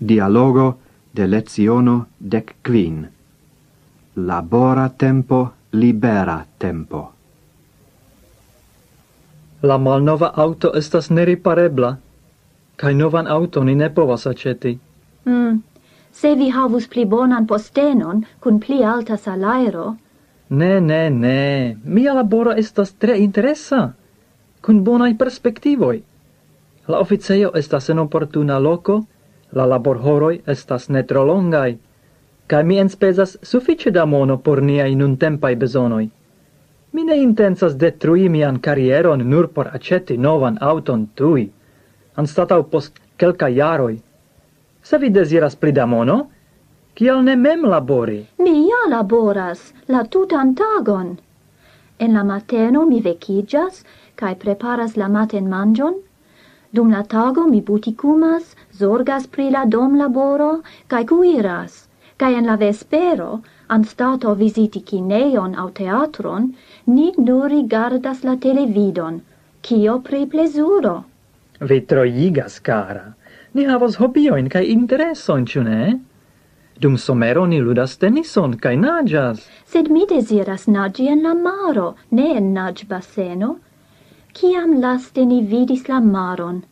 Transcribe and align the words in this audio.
Dialogo 0.00 0.78
de 1.12 1.26
leziono 1.26 2.06
dec 2.18 2.56
quin. 2.62 3.06
Labora 4.16 4.88
tempo, 4.88 5.52
libera 5.70 6.44
tempo. 6.58 7.12
La 9.62 9.78
malnova 9.78 10.32
auto 10.34 10.72
estas 10.74 11.10
neriparebla, 11.10 11.96
kai 12.76 12.94
novan 12.94 13.26
auto 13.26 13.64
ni 13.64 13.74
ne 13.74 13.88
povas 13.90 14.26
aceti. 14.26 14.78
Mm. 15.26 15.62
Se 16.12 16.34
vi 16.34 16.50
havus 16.50 16.88
pli 16.88 17.04
bonan 17.06 17.46
postenon, 17.46 18.26
kun 18.40 18.60
pli 18.60 18.84
alta 18.84 19.16
salairo... 19.16 19.94
Ne, 20.48 20.80
ne, 20.80 21.10
ne, 21.10 21.76
mia 21.84 22.12
laboro 22.14 22.52
estas 22.52 22.92
tre 22.92 23.16
interesa, 23.18 23.92
kun 24.60 24.84
bonaj 24.84 25.16
perspektivoj. 25.18 26.02
La 26.88 26.98
oficejo 26.98 27.50
estas 27.54 27.88
en 27.90 27.98
opportuna 27.98 28.58
loko, 28.58 29.04
la 29.54 29.66
laborhoroj 29.66 30.40
estas 30.46 30.88
netro 30.88 31.24
longai, 31.24 31.78
ca 32.46 32.62
mi 32.62 32.78
enspezas 32.78 33.36
suffice 33.42 33.90
da 33.90 34.04
mono 34.04 34.38
por 34.38 34.62
niai 34.62 34.94
nun 34.94 35.16
tempai 35.16 35.56
besonoi. 35.56 36.10
Mi 36.92 37.04
ne 37.04 37.16
intensas 37.16 37.76
detrui 37.76 38.28
mian 38.28 38.60
karieron 38.60 39.22
nur 39.30 39.48
por 39.48 39.68
aceti 39.76 40.16
novan 40.16 40.58
auton 40.60 41.06
tui, 41.14 41.50
anstatau 42.14 42.62
post 42.62 43.00
kelka 43.16 43.48
jaroj. 43.48 43.98
Se 44.82 44.98
vi 44.98 45.10
desiras 45.10 45.56
pli 45.56 45.72
da 45.72 45.86
mono, 45.86 46.18
kial 46.94 47.22
ne 47.24 47.36
mem 47.36 47.64
labori? 47.64 48.26
Mi 48.38 48.54
ja 48.68 48.82
laboras 48.96 49.72
la 49.88 50.04
tutan 50.04 50.54
tagon. 50.54 51.16
En 51.98 52.14
la 52.14 52.24
mateno 52.24 52.84
mi 52.86 53.00
vekiĝas 53.00 53.84
kaj 54.14 54.34
preparas 54.38 54.96
la 54.96 55.08
maten 55.08 55.48
manĝon, 55.50 55.94
Dum 56.74 56.90
la 56.90 57.04
tago 57.04 57.46
mi 57.46 57.60
buticumas, 57.62 58.56
zorgas 58.72 59.26
pri 59.30 59.50
la 59.54 59.64
dom 59.64 59.92
laboro, 59.94 60.62
cae 60.90 61.04
cuiras, 61.06 61.84
cae 62.18 62.34
en 62.34 62.48
la 62.50 62.56
vespero, 62.56 63.42
anstato 63.68 64.32
visiti 64.34 64.80
cineion 64.82 65.54
au 65.54 65.68
teatron, 65.70 66.48
ni 66.86 67.12
nur 67.16 67.46
rigardas 67.52 68.24
la 68.24 68.34
televidon, 68.36 69.20
cio 69.62 70.00
pri 70.00 70.26
plesuro. 70.26 71.04
Vi 71.60 71.78
troigas, 71.86 72.58
cara. 72.60 73.14
Ni 73.52 73.68
havos 73.70 74.00
hobioin 74.02 74.48
cae 74.50 74.66
interesoin, 74.66 75.46
ciu 75.46 75.62
ne? 75.62 76.00
Dum 76.80 76.96
somero 76.98 77.44
ni 77.46 77.60
ludas 77.60 77.94
tenison 78.02 78.58
cae 78.58 78.74
nagias. 78.76 79.46
Sed 79.64 79.92
mi 79.94 80.08
desiras 80.10 80.66
nagi 80.66 81.06
en 81.06 81.22
la 81.22 81.34
maro, 81.38 81.94
ne 82.10 82.32
en 82.34 82.50
naĝbaseno, 82.58 83.52
Ciam 84.34 84.80
laste 84.82 85.22
ni 85.24 85.44
vidis 85.46 85.84
la 85.88 86.00
maron? 86.00 86.64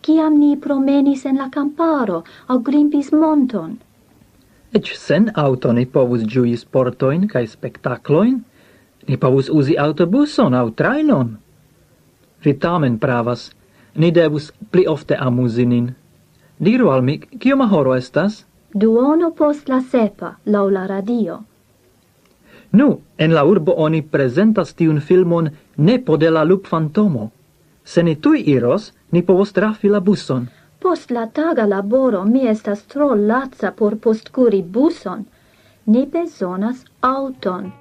Ciam 0.00 0.38
ni 0.38 0.56
promenis 0.56 1.26
en 1.26 1.36
la 1.36 1.50
camparo, 1.52 2.22
au 2.48 2.58
grimpis 2.64 3.10
monton? 3.12 3.76
Ec 4.72 4.88
sen 4.96 5.28
auto 5.34 5.72
ni 5.72 5.84
povus 5.84 6.24
giui 6.24 6.56
sportoin 6.56 7.28
cae 7.28 7.46
spectacloin, 7.46 8.40
ni 9.08 9.16
povus 9.20 9.50
usi 9.52 9.76
autobuson 9.76 10.54
au 10.54 10.70
trainon. 10.70 11.36
Vi 12.42 12.54
tamen 12.54 12.98
pravas, 12.98 13.50
ni 13.94 14.10
devus 14.10 14.50
pli 14.70 14.86
ofte 14.88 15.16
amusinin. 15.20 15.92
Diru 16.56 16.88
al 16.88 17.02
mi, 17.02 17.20
cioma 17.40 17.68
horo 17.68 17.94
estas? 17.94 18.46
Duono 18.72 19.30
post 19.30 19.68
la 19.68 19.80
sepa, 19.80 20.38
lau 20.46 20.70
la 20.70 20.86
radio. 20.86 21.42
Nu, 22.74 23.00
en 23.18 23.34
la 23.34 23.44
urbo 23.46 23.72
oni 23.72 24.00
presentas 24.02 24.74
tiun 24.74 25.00
filmon 25.00 25.50
Nepo 25.76 26.16
de 26.16 26.30
la 26.30 26.42
lup 26.44 26.66
fantomo. 26.66 27.30
Se 27.84 28.02
ni 28.02 28.14
tui 28.16 28.40
iros, 28.54 28.92
ni 29.12 29.22
povos 29.22 29.52
trafi 29.52 29.88
la 29.88 30.00
buson. 30.00 30.48
Post 30.82 31.10
la 31.10 31.26
taga 31.26 31.66
laboro 31.66 32.24
mi 32.24 32.48
estas 32.48 32.82
tro 32.86 33.14
lazza 33.14 33.70
por 33.78 33.96
postcuri 33.98 34.62
buson. 34.62 35.24
Ni 35.86 36.06
besonas 36.06 36.84
auton. 37.00 37.72